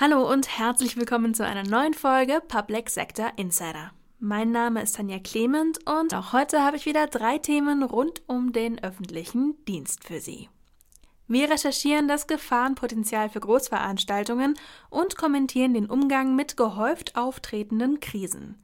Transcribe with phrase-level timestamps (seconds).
[0.00, 3.90] Hallo und herzlich willkommen zu einer neuen Folge Public Sector Insider.
[4.20, 8.52] Mein Name ist Tanja Clement und auch heute habe ich wieder drei Themen rund um
[8.52, 10.48] den öffentlichen Dienst für Sie.
[11.26, 14.54] Wir recherchieren das Gefahrenpotenzial für Großveranstaltungen
[14.88, 18.62] und kommentieren den Umgang mit gehäuft auftretenden Krisen.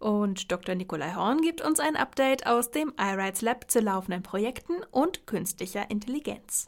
[0.00, 0.74] Und Dr.
[0.74, 5.88] Nikolai Horn gibt uns ein Update aus dem iRights Lab zu laufenden Projekten und künstlicher
[5.88, 6.66] Intelligenz.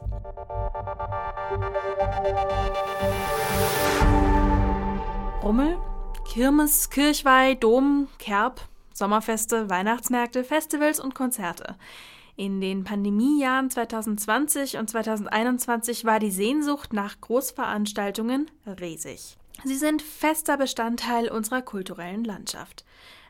[5.47, 5.79] Rummel,
[6.25, 8.59] Kirmes, Kirchweih, Dom, Kerb,
[8.93, 11.77] Sommerfeste, Weihnachtsmärkte, Festivals und Konzerte.
[12.35, 18.51] In den Pandemiejahren 2020 und 2021 war die Sehnsucht nach Großveranstaltungen
[18.81, 19.37] riesig.
[19.63, 22.83] Sie sind fester Bestandteil unserer kulturellen Landschaft.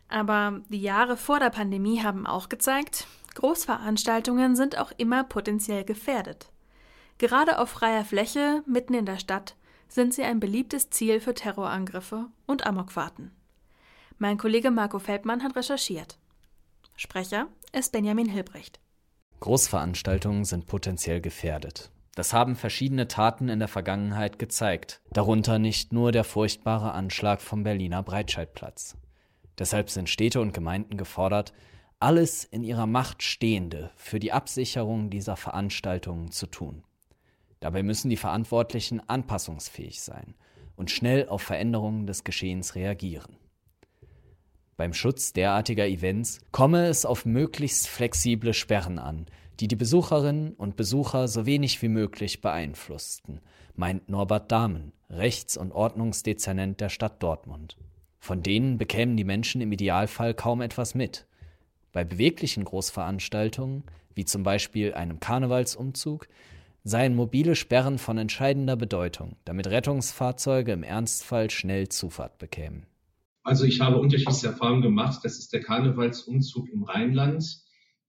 [0.09, 6.49] Aber die Jahre vor der Pandemie haben auch gezeigt, Großveranstaltungen sind auch immer potenziell gefährdet.
[7.19, 9.55] Gerade auf freier Fläche, mitten in der Stadt,
[9.87, 13.31] sind sie ein beliebtes Ziel für Terrorangriffe und Amokfahrten.
[14.17, 16.17] Mein Kollege Marco Feldmann hat recherchiert.
[16.95, 18.79] Sprecher ist Benjamin Hilbrecht.
[19.39, 21.91] Großveranstaltungen sind potenziell gefährdet.
[22.15, 27.63] Das haben verschiedene Taten in der Vergangenheit gezeigt, darunter nicht nur der furchtbare Anschlag vom
[27.63, 28.97] Berliner Breitscheidplatz.
[29.59, 31.53] Deshalb sind Städte und Gemeinden gefordert,
[31.99, 36.83] alles in ihrer Macht Stehende für die Absicherung dieser Veranstaltungen zu tun.
[37.59, 40.35] Dabei müssen die Verantwortlichen anpassungsfähig sein
[40.75, 43.37] und schnell auf Veränderungen des Geschehens reagieren.
[44.77, 49.25] Beim Schutz derartiger Events komme es auf möglichst flexible Sperren an,
[49.59, 53.41] die die Besucherinnen und Besucher so wenig wie möglich beeinflussten,
[53.75, 57.75] meint Norbert Dahmen, Rechts- und Ordnungsdezernent der Stadt Dortmund.
[58.19, 61.25] Von denen bekämen die Menschen im Idealfall kaum etwas mit.
[61.91, 63.83] Bei beweglichen Großveranstaltungen,
[64.13, 66.27] wie zum Beispiel einem Karnevalsumzug,
[66.87, 72.85] seien mobile Sperren von entscheidender Bedeutung, damit Rettungsfahrzeuge im Ernstfall schnell Zufahrt bekämen.
[73.43, 75.19] Also ich habe unterschiedliche Erfahrungen gemacht.
[75.23, 77.61] Das ist der Karnevalsumzug im Rheinland,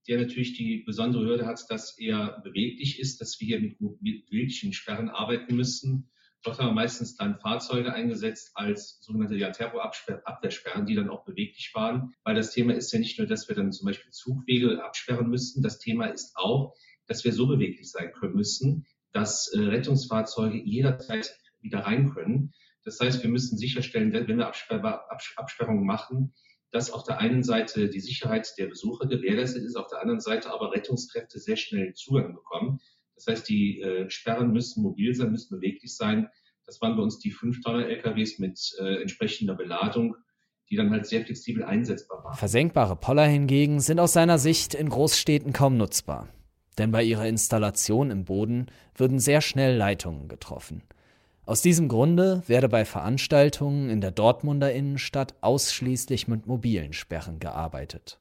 [0.07, 4.25] der natürlich die besondere Hürde hat, dass er beweglich ist, dass wir hier mit, mit
[4.25, 6.09] beweglichen Sperren arbeiten müssen.
[6.43, 11.71] Dort haben wir meistens dann Fahrzeuge eingesetzt als sogenannte ja, Terrorabwehrsperren, die dann auch beweglich
[11.73, 12.13] waren.
[12.23, 15.63] Weil das Thema ist ja nicht nur, dass wir dann zum Beispiel Zugwege absperren müssen.
[15.63, 16.75] Das Thema ist auch,
[17.09, 22.53] dass wir so beweglich sein können müssen, dass äh, Rettungsfahrzeuge jederzeit wieder rein können.
[22.85, 26.33] Das heißt, wir müssen sicherstellen, wenn wir Absperrungen machen,
[26.71, 30.53] dass auf der einen Seite die Sicherheit der Besucher gewährleistet ist, auf der anderen Seite
[30.53, 32.79] aber Rettungskräfte sehr schnell Zugang bekommen.
[33.15, 36.29] Das heißt, die äh, Sperren müssen mobil sein, müssen beweglich sein.
[36.65, 40.15] Das waren bei uns die 5 Tonner LKWs mit äh, entsprechender Beladung,
[40.69, 42.37] die dann halt sehr flexibel einsetzbar waren.
[42.37, 46.29] Versenkbare Poller hingegen sind aus seiner Sicht in Großstädten kaum nutzbar.
[46.79, 50.81] Denn bei ihrer Installation im Boden würden sehr schnell Leitungen getroffen.
[51.45, 58.19] Aus diesem Grunde werde bei Veranstaltungen in der Dortmunder Innenstadt ausschließlich mit mobilen Sperren gearbeitet.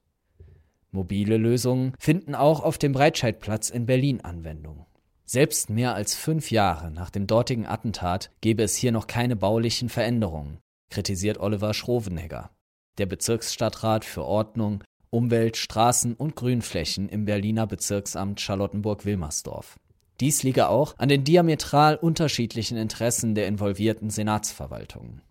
[0.90, 4.86] Mobile Lösungen finden auch auf dem Breitscheidplatz in Berlin Anwendung.
[5.24, 9.90] Selbst mehr als fünf Jahre nach dem dortigen Attentat gebe es hier noch keine baulichen
[9.90, 10.58] Veränderungen,
[10.88, 12.50] kritisiert Oliver Schrovenegger,
[12.96, 19.78] der Bezirksstadtrat für Ordnung, Umwelt, Straßen und Grünflächen im Berliner Bezirksamt Charlottenburg-Wilmersdorf.
[20.20, 25.22] Dies liege auch an den diametral unterschiedlichen Interessen der involvierten Senatsverwaltungen.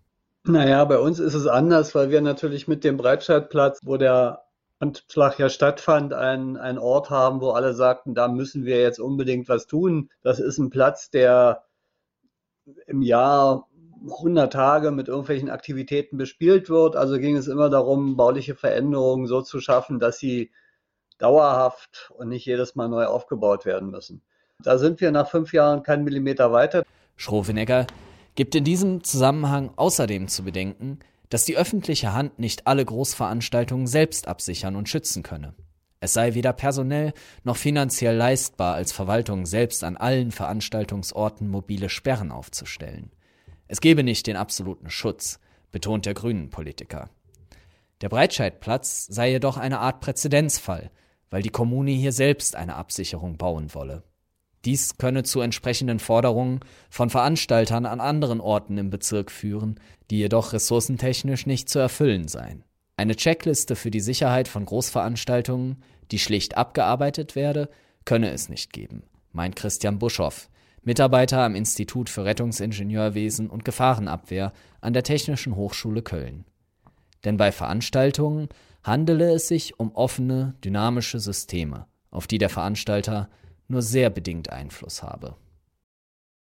[0.44, 4.44] Naja, bei uns ist es anders, weil wir natürlich mit dem Breitscheidplatz, wo der
[4.78, 9.48] Anschlag ja stattfand, ein, ein Ort haben, wo alle sagten, da müssen wir jetzt unbedingt
[9.48, 10.10] was tun.
[10.22, 11.64] Das ist ein Platz, der
[12.86, 13.68] im Jahr
[14.04, 16.96] 100 Tage mit irgendwelchen Aktivitäten bespielt wird.
[16.96, 20.50] Also ging es immer darum, bauliche Veränderungen so zu schaffen, dass sie
[21.18, 24.22] dauerhaft und nicht jedes Mal neu aufgebaut werden müssen.
[24.62, 26.84] Da sind wir nach fünf Jahren keinen Millimeter weiter.
[27.16, 27.86] Schrovenegger
[28.34, 34.28] gibt in diesem Zusammenhang außerdem zu bedenken, dass die öffentliche Hand nicht alle Großveranstaltungen selbst
[34.28, 35.54] absichern und schützen könne.
[36.00, 42.30] Es sei weder personell noch finanziell leistbar, als Verwaltung selbst an allen Veranstaltungsorten mobile Sperren
[42.30, 43.10] aufzustellen.
[43.68, 45.38] Es gebe nicht den absoluten Schutz,
[45.70, 47.10] betont der Grünen Politiker.
[48.00, 50.90] Der Breitscheidplatz sei jedoch eine Art Präzedenzfall,
[51.30, 54.02] weil die Kommune hier selbst eine Absicherung bauen wolle.
[54.64, 56.60] Dies könne zu entsprechenden Forderungen
[56.90, 59.78] von Veranstaltern an anderen Orten im Bezirk führen,
[60.10, 62.64] die jedoch ressourcentechnisch nicht zu erfüllen seien.
[62.96, 67.68] Eine Checkliste für die Sicherheit von Großveranstaltungen, die schlicht abgearbeitet werde,
[68.04, 70.48] könne es nicht geben, meint Christian Buschoff,
[70.88, 76.46] Mitarbeiter am Institut für Rettungsingenieurwesen und Gefahrenabwehr an der Technischen Hochschule Köln.
[77.26, 78.48] Denn bei Veranstaltungen
[78.82, 83.28] handele es sich um offene, dynamische Systeme, auf die der Veranstalter
[83.68, 85.36] nur sehr bedingt Einfluss habe.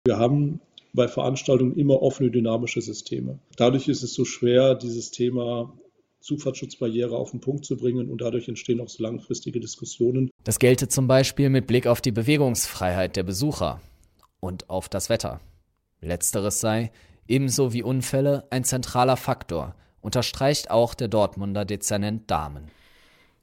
[0.04, 0.60] Wir haben
[0.94, 3.38] bei Veranstaltungen immer offene, dynamische Systeme.
[3.56, 5.72] Dadurch ist es so schwer, dieses Thema
[6.18, 10.28] Zufahrtsschutzbarriere auf den Punkt zu bringen und dadurch entstehen auch so langfristige Diskussionen.
[10.42, 13.80] Das gelte zum Beispiel mit Blick auf die Bewegungsfreiheit der Besucher
[14.44, 15.40] und auf das Wetter.
[16.00, 16.92] Letzteres sei,
[17.26, 22.70] ebenso wie Unfälle, ein zentraler Faktor, unterstreicht auch der Dortmunder Dezernent Dahmen.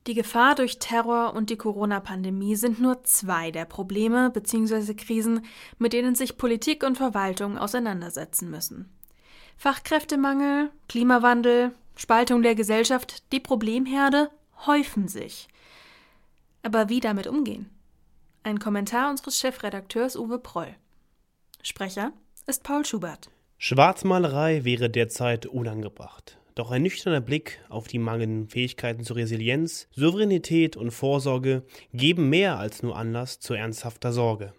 [0.08, 4.96] Die Gefahr durch Terror und die Corona-Pandemie sind nur zwei der Probleme bzw.
[4.96, 5.46] Krisen,
[5.78, 8.90] mit denen sich Politik und Verwaltung auseinandersetzen müssen.
[9.58, 14.32] Fachkräftemangel, Klimawandel, Spaltung der Gesellschaft, die Problemherde
[14.66, 15.48] häufen sich.
[16.64, 17.70] Aber wie damit umgehen?
[18.44, 20.76] Ein Kommentar unseres Chefredakteurs Uwe Proll.
[21.64, 22.12] Sprecher
[22.48, 23.30] ist Paul Schubert.
[23.60, 26.40] Schwarzmalerei wäre derzeit unangebracht.
[26.56, 31.64] Doch ein nüchterner Blick auf die mangelnden Fähigkeiten zur Resilienz, Souveränität und Vorsorge
[31.94, 34.54] geben mehr als nur Anlass zu ernsthafter Sorge.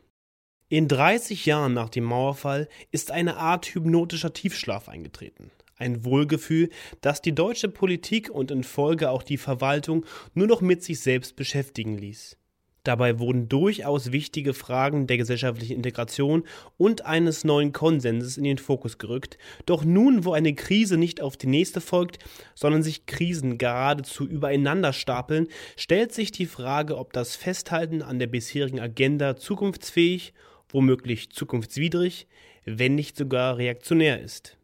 [0.69, 5.50] In 30 Jahren nach dem Mauerfall ist eine Art hypnotischer Tiefschlaf eingetreten.
[5.76, 6.70] Ein Wohlgefühl,
[7.00, 11.34] das die deutsche Politik und in Folge auch die Verwaltung nur noch mit sich selbst
[11.34, 12.38] beschäftigen ließ.
[12.84, 16.43] Dabei wurden durchaus wichtige Fragen der gesellschaftlichen Integration
[16.76, 19.38] und eines neuen Konsenses in den Fokus gerückt.
[19.67, 22.19] Doch nun, wo eine Krise nicht auf die nächste folgt,
[22.56, 25.46] sondern sich Krisen geradezu übereinander stapeln,
[25.76, 30.35] stellt sich die Frage, ob das Festhalten an der bisherigen Agenda zukunftsfähig,
[30.69, 32.26] womöglich zukunftswidrig,
[32.64, 34.56] wenn nicht sogar reaktionär ist.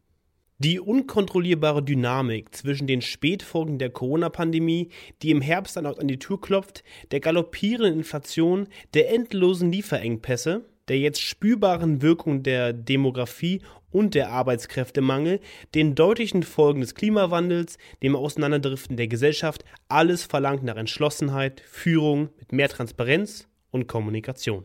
[0.60, 4.88] Die unkontrollierbare Dynamik zwischen den Spätfolgen der Corona-Pandemie,
[5.22, 6.82] die im Herbst erneut an die Tür klopft,
[7.12, 13.62] der galoppierenden Inflation, der endlosen Lieferengpässe, der jetzt spürbaren Wirkung der Demografie
[13.92, 15.38] und der Arbeitskräftemangel,
[15.76, 22.50] den deutlichen Folgen des Klimawandels, dem Auseinanderdriften der Gesellschaft, alles verlangt nach Entschlossenheit, Führung mit
[22.50, 24.64] mehr Transparenz und Kommunikation.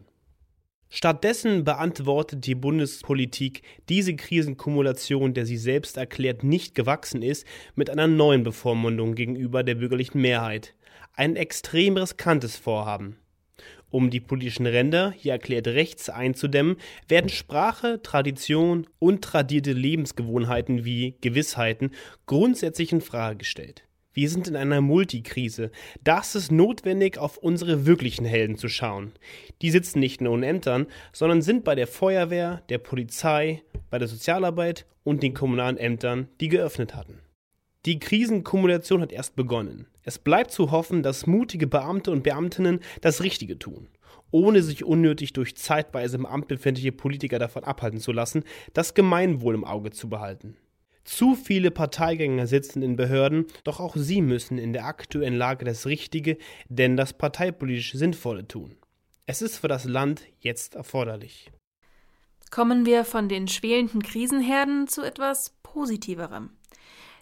[0.96, 8.06] Stattdessen beantwortet die Bundespolitik diese Krisenkumulation, der sie selbst erklärt nicht gewachsen ist, mit einer
[8.06, 10.76] neuen Bevormundung gegenüber der bürgerlichen Mehrheit.
[11.16, 13.18] Ein extrem riskantes Vorhaben.
[13.90, 21.18] Um die politischen Ränder, hier erklärt rechts, einzudämmen, werden Sprache, Tradition und tradierte Lebensgewohnheiten wie
[21.22, 21.90] Gewissheiten
[22.28, 23.84] grundsätzlich in Frage gestellt.
[24.16, 25.72] Wir sind in einer Multikrise.
[26.04, 29.12] Das ist notwendig, auf unsere wirklichen Helden zu schauen.
[29.64, 34.08] Die sitzen nicht nur in Ämtern, sondern sind bei der Feuerwehr, der Polizei, bei der
[34.08, 37.22] Sozialarbeit und den kommunalen Ämtern, die geöffnet hatten.
[37.88, 39.88] Die Krisenkumulation hat erst begonnen.
[40.04, 43.88] Es bleibt zu hoffen, dass mutige Beamte und Beamtinnen das Richtige tun,
[44.30, 48.44] ohne sich unnötig durch zeitweise im Amt befindliche Politiker davon abhalten zu lassen,
[48.74, 50.56] das Gemeinwohl im Auge zu behalten.
[51.04, 55.86] Zu viele Parteigänger sitzen in Behörden, doch auch sie müssen in der aktuellen Lage das
[55.86, 56.38] Richtige,
[56.70, 58.78] denn das parteipolitisch Sinnvolle tun.
[59.26, 61.52] Es ist für das Land jetzt erforderlich.
[62.52, 66.52] Kommen wir von den schwelenden Krisenherden zu etwas Positiverem.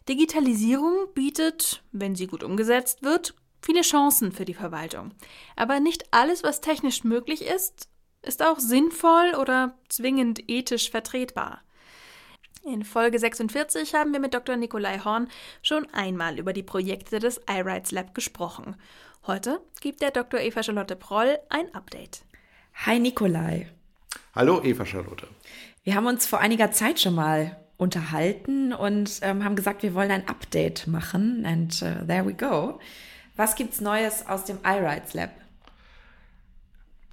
[0.10, 5.14] Digitalisierung bietet, wenn sie gut umgesetzt wird, viele Chancen für die Verwaltung.
[5.56, 7.88] Aber nicht alles, was technisch möglich ist,
[8.24, 11.62] ist auch sinnvoll oder zwingend ethisch vertretbar.
[12.64, 14.56] In Folge 46 haben wir mit Dr.
[14.56, 15.30] Nikolai Horn
[15.64, 18.76] schon einmal über die Projekte des iRights Lab gesprochen.
[19.26, 20.40] Heute gibt der Dr.
[20.40, 22.22] Eva Charlotte Proll ein Update.
[22.86, 23.68] Hi Nikolai.
[24.36, 25.28] Hallo Eva Charlotte.
[25.84, 30.12] Wir haben uns vor einiger Zeit schon mal unterhalten und ähm, haben gesagt, wir wollen
[30.12, 31.44] ein Update machen.
[31.48, 32.80] And uh, there we go.
[33.36, 35.32] Was gibt's Neues aus dem iRights Lab?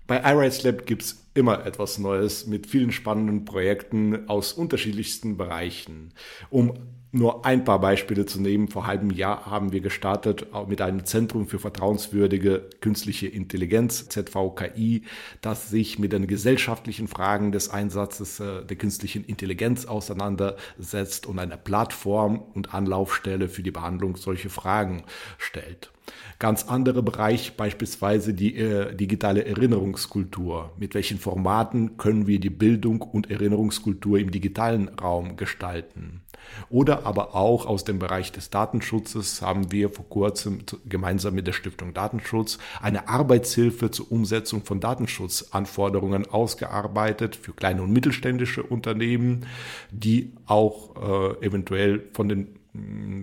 [0.06, 6.12] Bei iRights Lab gibt es immer etwas Neues mit vielen spannenden Projekten aus unterschiedlichsten Bereichen.
[6.50, 6.74] Um
[7.10, 11.46] nur ein paar Beispiele zu nehmen, vor halbem Jahr haben wir gestartet mit einem Zentrum
[11.46, 15.04] für vertrauenswürdige künstliche Intelligenz, ZVKI,
[15.40, 21.56] das sich mit den gesellschaftlichen Fragen des Einsatzes äh, der künstlichen Intelligenz auseinandersetzt und eine
[21.56, 25.04] Plattform und Anlaufstelle für die Behandlung solcher Fragen
[25.38, 25.90] stellt.
[26.38, 30.72] Ganz andere Bereich beispielsweise die äh, digitale Erinnerungskultur.
[30.78, 36.22] Mit welchen Formaten können wir die Bildung und Erinnerungskultur im digitalen Raum gestalten?
[36.70, 41.52] Oder aber auch aus dem Bereich des Datenschutzes haben wir vor kurzem gemeinsam mit der
[41.52, 49.46] Stiftung Datenschutz eine Arbeitshilfe zur Umsetzung von Datenschutzanforderungen ausgearbeitet für kleine und mittelständische Unternehmen,
[49.90, 50.96] die auch
[51.40, 52.58] äh, eventuell von den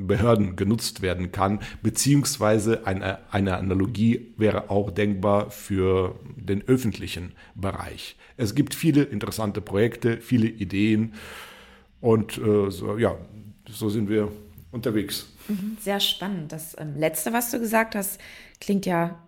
[0.08, 8.18] Behörden genutzt werden kann, beziehungsweise eine, eine Analogie wäre auch denkbar für den öffentlichen Bereich.
[8.38, 11.14] Es gibt viele interessante Projekte, viele Ideen
[12.02, 13.16] und äh, so, ja,
[13.70, 14.32] so sind wir
[14.72, 15.28] unterwegs.
[15.48, 16.52] Mhm, sehr spannend.
[16.52, 18.20] Das ähm, Letzte, was du gesagt hast,
[18.60, 19.20] klingt ja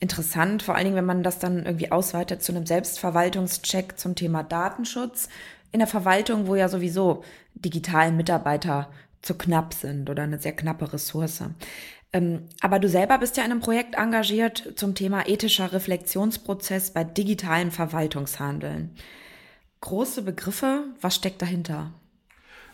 [0.00, 4.42] interessant, vor allen Dingen, wenn man das dann irgendwie ausweitet zu einem Selbstverwaltungscheck zum Thema
[4.42, 5.28] Datenschutz
[5.72, 8.90] in der Verwaltung, wo ja sowieso digitalen Mitarbeiter
[9.22, 11.42] zu knapp sind oder eine sehr knappe Ressource.
[12.12, 17.04] Ähm, aber du selber bist ja in einem Projekt engagiert zum Thema ethischer Reflexionsprozess bei
[17.04, 18.94] digitalem Verwaltungshandeln.
[19.80, 21.92] Große Begriffe, was steckt dahinter?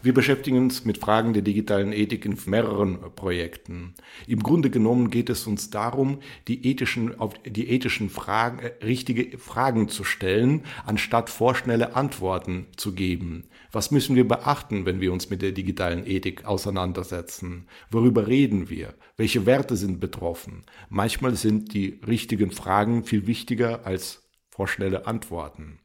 [0.04, 3.94] Wir beschäftigen uns mit Fragen der digitalen Ethik in mehreren Projekten.
[4.26, 6.18] Im Grunde genommen geht es uns darum,
[6.48, 12.94] die ethischen, auf die ethischen Fragen, äh, richtige Fragen zu stellen, anstatt vorschnelle Antworten zu
[12.94, 13.44] geben.
[13.70, 17.68] Was müssen wir beachten, wenn wir uns mit der digitalen Ethik auseinandersetzen?
[17.88, 18.94] Worüber reden wir?
[19.16, 20.64] Welche Werte sind betroffen?
[20.88, 25.78] Manchmal sind die richtigen Fragen viel wichtiger als vorschnelle Antworten.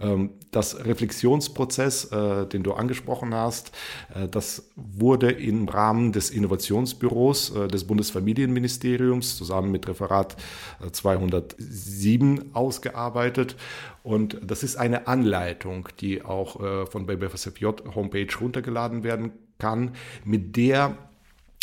[0.00, 3.72] Ähm, das Reflexionsprozess, äh, den du angesprochen hast,
[4.14, 10.36] äh, das wurde im Rahmen des Innovationsbüros äh, des Bundesfamilienministeriums zusammen mit Referat
[10.90, 13.56] 207 ausgearbeitet.
[14.02, 16.58] Und das ist eine Anleitung, die auch
[16.90, 19.92] von der BFSFJ Homepage runtergeladen werden kann,
[20.24, 20.96] mit der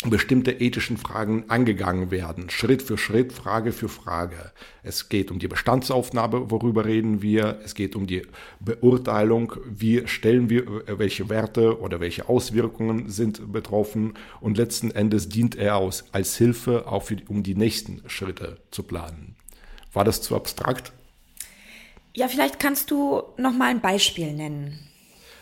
[0.06, 4.52] bestimmte ethischen Fragen angegangen werden, Schritt für Schritt, Frage für Frage.
[4.82, 8.22] Es geht um die Bestandsaufnahme, worüber reden wir, es geht um die
[8.60, 15.56] Beurteilung, wie stellen wir, welche Werte oder welche Auswirkungen sind betroffen und letzten Endes dient
[15.56, 19.36] er aus, als Hilfe auch für, um die nächsten Schritte zu planen.
[19.92, 20.92] War das zu abstrakt?
[22.14, 24.78] Ja, vielleicht kannst du noch mal ein Beispiel nennen.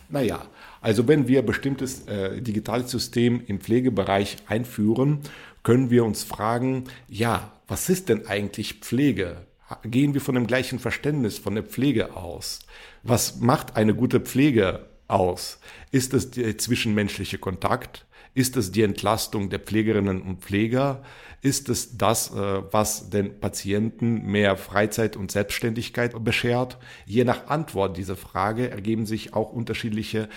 [0.08, 0.46] Naja,
[0.80, 5.20] also wenn wir bestimmtes äh, digitales System im Pflegebereich einführen,
[5.62, 9.46] können wir uns fragen, ja, was ist denn eigentlich Pflege?
[9.84, 12.60] Gehen wir von dem gleichen Verständnis von der Pflege aus?
[13.02, 15.60] Was macht eine gute Pflege aus?
[15.90, 18.06] Ist es der zwischenmenschliche Kontakt?
[18.32, 21.02] Ist es die Entlastung der Pflegerinnen und Pfleger?
[21.42, 26.78] Ist es das, äh, was den Patienten mehr Freizeit und Selbstständigkeit beschert?
[27.04, 30.28] Je nach Antwort dieser Frage ergeben sich auch unterschiedliche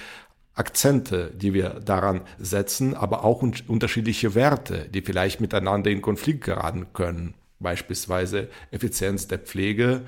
[0.53, 6.87] Akzente, die wir daran setzen, aber auch unterschiedliche Werte, die vielleicht miteinander in Konflikt geraten
[6.93, 7.35] können.
[7.59, 10.01] Beispielsweise Effizienz der Pflege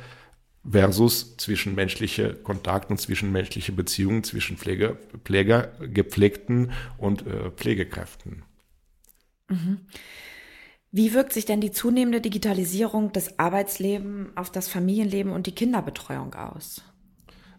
[0.69, 8.43] versus zwischenmenschliche Kontakt und zwischenmenschliche Beziehungen zwischen Pflege, Pfleger, Gepflegten und äh, Pflegekräften.
[9.49, 9.81] Mhm.
[10.91, 16.35] Wie wirkt sich denn die zunehmende Digitalisierung des Arbeitslebens auf das Familienleben und die Kinderbetreuung
[16.35, 16.83] aus?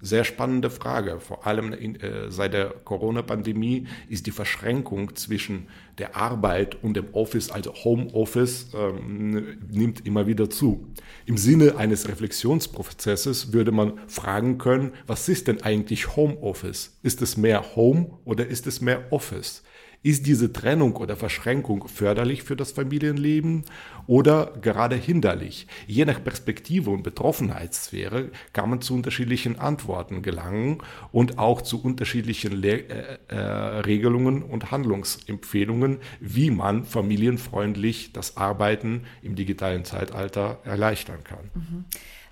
[0.05, 1.19] Sehr spannende Frage.
[1.19, 7.07] Vor allem in, äh, seit der Corona-Pandemie ist die Verschränkung zwischen der Arbeit und dem
[7.15, 10.87] Office, also Homeoffice, ähm, nimmt immer wieder zu.
[11.25, 16.99] Im Sinne eines Reflexionsprozesses würde man fragen können, was ist denn eigentlich Homeoffice?
[17.03, 19.63] Ist es mehr Home oder ist es mehr Office?
[20.05, 23.65] Ist diese Trennung oder Verschränkung förderlich für das Familienleben
[24.07, 25.67] oder gerade hinderlich?
[25.87, 32.53] Je nach Perspektive und Betroffenheitssphäre kann man zu unterschiedlichen Antworten gelangen und auch zu unterschiedlichen
[32.53, 41.25] Le äh, äh, Regelungen und Handlungsempfehlungen, wie man familienfreundlich das Arbeiten im digitalen Zeitalter erleichtern
[41.25, 41.51] kann.
[41.55, 41.85] Mhm.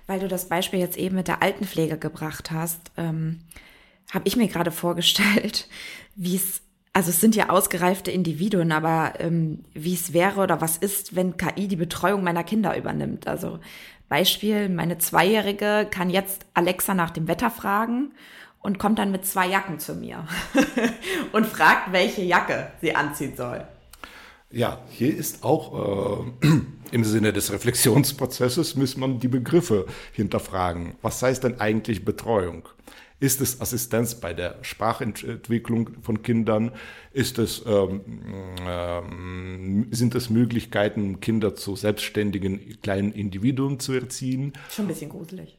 [0.05, 3.39] Weil du das Beispiel jetzt eben mit der Altenpflege gebracht hast, ähm,
[4.11, 5.67] habe ich mir gerade vorgestellt,
[6.15, 6.61] wie es
[6.93, 11.37] also es sind ja ausgereifte Individuen, aber ähm, wie es wäre oder was ist, wenn
[11.37, 13.27] KI die Betreuung meiner Kinder übernimmt.
[13.27, 13.59] Also
[14.09, 18.11] Beispiel, meine Zweijährige kann jetzt Alexa nach dem Wetter fragen
[18.59, 20.27] und kommt dann mit zwei Jacken zu mir
[21.31, 23.65] und fragt, welche Jacke sie anziehen soll.
[24.51, 26.47] Ja, hier ist auch äh,
[26.91, 30.93] im Sinne des Reflexionsprozesses muss man die Begriffe hinterfragen.
[31.01, 32.69] Was heißt denn eigentlich Betreuung?
[33.23, 36.73] Ist es Assistenz bei der Sprachentwicklung von Kindern?
[37.13, 38.01] Ist es, ähm,
[38.67, 44.51] ähm, sind es Möglichkeiten, Kinder zu selbstständigen kleinen Individuen zu erziehen?
[44.69, 45.57] Schon ein bisschen gruselig.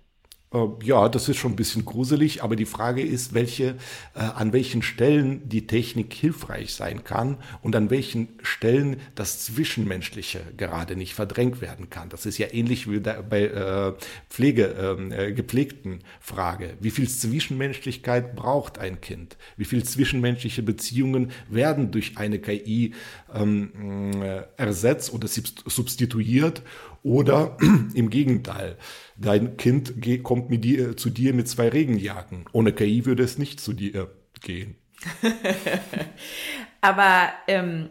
[0.55, 3.77] Äh, ja, das ist schon ein bisschen gruselig, aber die Frage ist, welche,
[4.15, 10.41] äh, an welchen Stellen die Technik hilfreich sein kann und an welchen Stellen das Zwischenmenschliche
[10.57, 12.09] gerade nicht verdrängt werden kann.
[12.09, 13.93] Das ist ja ähnlich wie bei äh,
[14.31, 16.75] Pflege, ähm, äh, gepflegten Frage.
[16.81, 19.37] Wie viel Zwischenmenschlichkeit braucht ein Kind?
[19.57, 22.95] Wie viel zwischenmenschliche Beziehungen werden durch eine KI
[23.35, 26.63] ähm, äh, ersetzt oder substituiert?
[27.05, 27.59] Oder
[27.95, 28.79] im Gegenteil,
[29.17, 29.95] dein Kind
[30.25, 32.47] kommt mit dir, zu dir mit zwei Regenjacken.
[32.53, 34.77] Ohne KI würde es nicht zu dir gehen.
[36.81, 37.91] Aber ähm,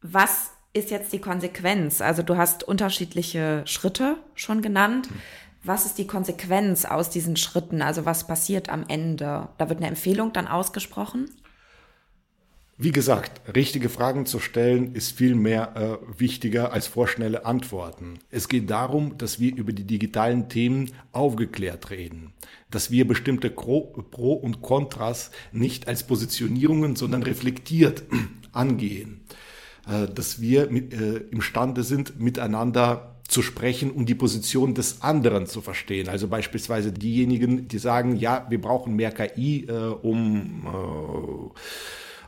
[0.00, 2.00] was ist jetzt die Konsequenz?
[2.00, 5.08] Also du hast unterschiedliche Schritte schon genannt.
[5.62, 7.82] Was ist die Konsequenz aus diesen Schritten?
[7.82, 9.48] Also was passiert am Ende?
[9.58, 11.30] Da wird eine Empfehlung dann ausgesprochen?
[12.82, 18.20] Wie gesagt, richtige Fragen zu stellen ist viel mehr äh, wichtiger als vorschnelle Antworten.
[18.30, 22.32] Es geht darum, dass wir über die digitalen Themen aufgeklärt reden,
[22.70, 28.04] dass wir bestimmte Pro, und Kontras nicht als Positionierungen, sondern reflektiert
[28.52, 29.26] angehen,
[29.86, 35.46] äh, dass wir mit, äh, imstande sind, miteinander zu sprechen, um die Position des anderen
[35.46, 36.08] zu verstehen.
[36.08, 41.60] Also beispielsweise diejenigen, die sagen, ja, wir brauchen mehr KI, äh, um äh,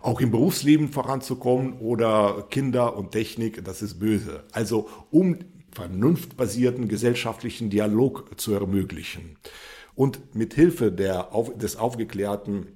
[0.02, 4.44] auch im Berufsleben voranzukommen oder Kinder und Technik, das ist böse.
[4.52, 5.38] Also um
[5.72, 9.36] vernunftbasierten gesellschaftlichen Dialog zu ermöglichen.
[9.94, 12.68] Und mit Hilfe der, des aufgeklärten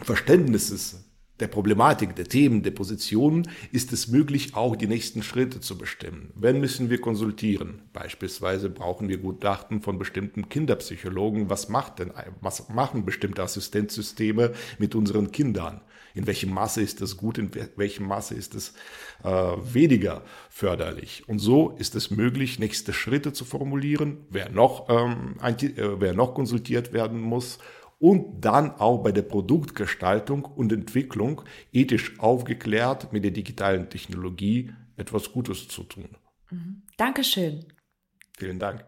[0.00, 1.06] Verständnisses
[1.40, 6.32] der Problematik, der Themen, der Positionen ist es möglich, auch die nächsten Schritte zu bestimmen.
[6.34, 7.82] Wenn müssen wir konsultieren?
[7.92, 11.50] Beispielsweise brauchen wir Gutachten von bestimmten Kinderpsychologen.
[11.50, 15.82] Was macht denn, was machen bestimmte Assistenzsysteme mit unseren Kindern?
[16.16, 18.72] In welchem Maße ist das gut, in welchem Maße ist es
[19.22, 21.28] äh, weniger förderlich.
[21.28, 26.34] Und so ist es möglich, nächste Schritte zu formulieren, wer noch, ähm, äh, wer noch
[26.34, 27.58] konsultiert werden muss
[27.98, 31.42] und dann auch bei der Produktgestaltung und Entwicklung
[31.72, 36.08] ethisch aufgeklärt mit der digitalen Technologie etwas Gutes zu tun.
[36.50, 36.82] Mhm.
[36.96, 37.66] Dankeschön.
[38.38, 38.84] Vielen Dank.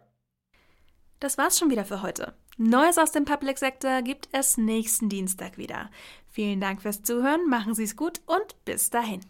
[1.21, 2.35] Das war's schon wieder für heute.
[2.61, 5.91] Neues aus dem Public Sector gibt es nächsten Dienstag wieder.
[6.29, 9.21] Vielen Dank fürs Zuhören, machen Sie es gut und bis dahin.